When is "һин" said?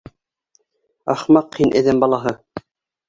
1.61-1.77